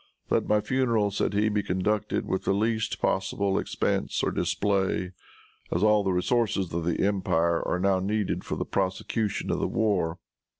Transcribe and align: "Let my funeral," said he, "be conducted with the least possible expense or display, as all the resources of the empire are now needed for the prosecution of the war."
"Let 0.31 0.47
my 0.47 0.61
funeral," 0.61 1.11
said 1.11 1.33
he, 1.35 1.47
"be 1.47 1.61
conducted 1.61 2.25
with 2.25 2.43
the 2.45 2.55
least 2.55 2.99
possible 2.99 3.59
expense 3.59 4.23
or 4.23 4.31
display, 4.31 5.11
as 5.71 5.83
all 5.83 6.03
the 6.03 6.11
resources 6.11 6.73
of 6.73 6.85
the 6.85 7.05
empire 7.05 7.61
are 7.67 7.77
now 7.79 7.99
needed 7.99 8.43
for 8.43 8.55
the 8.55 8.65
prosecution 8.65 9.51
of 9.51 9.59
the 9.59 9.67
war." 9.67 10.17